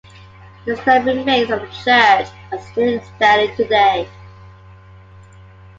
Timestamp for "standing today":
3.15-4.09